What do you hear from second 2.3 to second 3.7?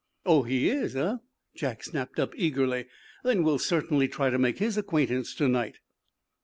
eagerly. "Then we'll